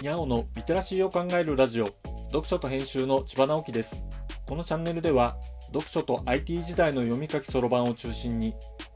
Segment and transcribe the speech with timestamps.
[0.00, 1.88] にゃおのリテラシーを考えるラジオ
[2.26, 4.04] 読書と編集の千葉直樹です。
[4.46, 5.36] このチャンネルでは
[5.72, 8.54] 読書と IT 時代の読み書きそろばんを中心に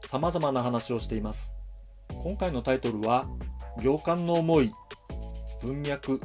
[0.09, 1.51] 様々な話をしています。
[2.21, 3.27] 今回のタイトルは
[3.81, 4.71] 行間の思い
[5.61, 6.21] 文脈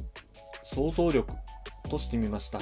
[0.63, 1.29] 想像力
[1.91, 2.61] としてみました。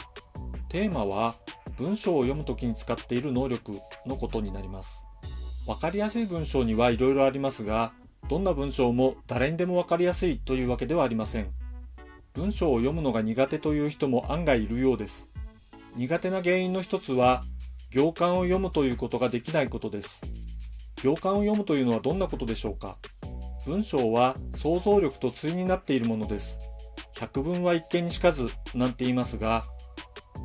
[0.71, 1.34] テーマは
[1.77, 5.03] 文章を読むときに使っている能力のことになります。
[5.67, 7.92] わかりやすい文章にはいろいろありますが
[8.30, 11.66] どんな文章も誰にでもわかりやすいというわけではありません。
[12.37, 15.27] 文章を読むのが苦手という人も案外いるようです。
[15.97, 17.43] 苦手な原因の一つは
[17.91, 20.21] 行間を読むということができないことです。
[21.03, 22.99] 行間を読むというのはどんなことでしょうか？
[23.65, 26.59] 文章は想像力と対になっているものです。
[27.19, 29.65] 百聞は一見にしかずなんて言いますが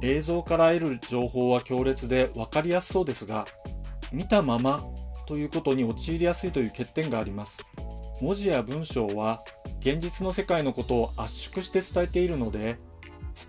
[0.01, 3.45] 映像から得る情報は強烈で分かりやすそうですが
[4.13, 4.81] 見たまま
[5.27, 7.65] ということに陥りやすいという欠点があります。
[8.21, 9.41] 文字や文章は
[9.79, 12.77] 現実の世界のことを圧縮して伝えているので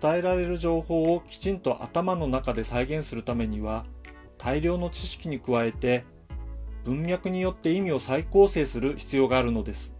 [0.01, 3.85] 伝えられる情報をきちんと頭の中で再現するためには
[4.39, 6.05] 大量の知識に加えて
[6.85, 9.93] 文脈によって意味を再構成する必要があるのです。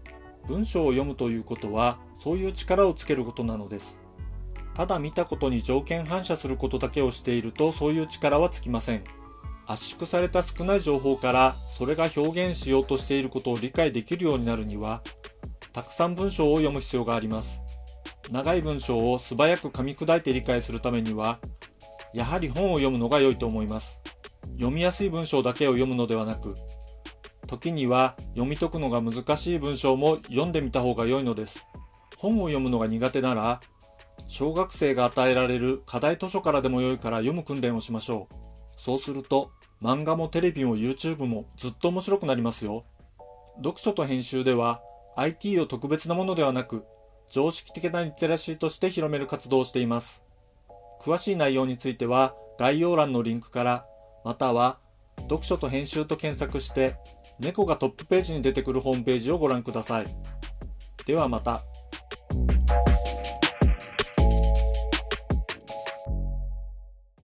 [0.48, 3.96] 文章を読むということはそういう力をつけることなのです。
[4.74, 9.04] ただ見たことに条件反射することだけをしているとそういう力はつきません。
[9.66, 15.02] 圧縮された少ない情報からそれが表現しようとしていることを理解できるようになるには
[15.72, 17.60] たくさん文章を読む必要があります。
[18.30, 21.38] 長い文章を素早く噛み砕いて理解するためには
[22.14, 23.98] やはり本を読むのが良いと思います。
[24.52, 26.54] 読みやすい文章だけを読むのではなく
[27.46, 31.64] 時には読み解くのが難しい文章も読んでみた方が良いのです。
[32.16, 33.60] 本を読むのが苦手なら
[34.26, 38.43] 小学生が与えられる課題図書からでも良いから読む訓練をしましょう。
[38.84, 42.84] そうすると漫画もテレビも YouTube もずっと面白くなりますよ。
[43.56, 44.82] 読書と編集では
[45.16, 46.84] IT を特別なものではなく
[47.30, 50.22] 常識的なリテラシーとして広める活動をしています。
[51.00, 53.86] 詳しい内容については概要欄のリンクから
[54.22, 54.78] または
[55.30, 56.96] 読書と編集と検索して
[57.38, 60.06] 猫がトップページに出てくるホームページをご覧ください。
[61.06, 61.62] ではまた。